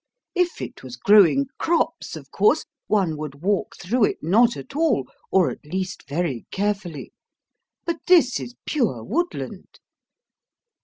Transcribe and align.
If 0.33 0.63
it 0.63 0.81
was 0.81 0.95
growing 0.95 1.45
crops, 1.59 2.15
of 2.15 2.31
course, 2.31 2.65
one 2.87 3.17
would 3.17 3.43
walk 3.43 3.75
through 3.77 4.05
it 4.05 4.23
not 4.23 4.57
at 4.57 4.75
all, 4.75 5.07
or 5.29 5.51
at 5.51 5.63
least 5.63 6.09
very 6.09 6.47
carefully. 6.49 7.13
But 7.85 7.97
this 8.07 8.39
is 8.39 8.55
pure 8.65 9.03
woodland. 9.03 9.77